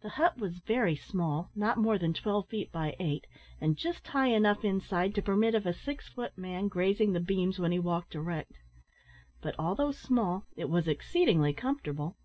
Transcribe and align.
The 0.00 0.08
hut 0.16 0.38
was 0.38 0.60
very 0.60 0.96
small 0.96 1.50
not 1.54 1.76
more 1.76 1.98
than 1.98 2.14
twelve 2.14 2.48
feet 2.48 2.72
by 2.72 2.96
eight, 2.98 3.26
and 3.60 3.76
just 3.76 4.08
high 4.08 4.28
enough 4.28 4.64
inside 4.64 5.14
to 5.14 5.20
permit 5.20 5.54
of 5.54 5.66
a 5.66 5.74
six 5.74 6.08
foot 6.08 6.38
man 6.38 6.68
grazing 6.68 7.12
the 7.12 7.20
beams 7.20 7.58
when 7.58 7.70
he 7.70 7.78
walked 7.78 8.14
erect. 8.14 8.54
But, 9.42 9.54
although 9.58 9.92
small, 9.92 10.46
it 10.56 10.70
was 10.70 10.88
exceedingly 10.88 11.52
comfortable. 11.52 12.16